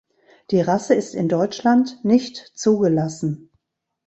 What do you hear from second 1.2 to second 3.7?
Deutschland nicht zugelassen.